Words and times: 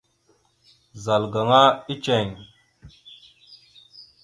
Zal 1.03 1.23
gaŋa 1.33 1.63
eceŋ. 1.93 2.27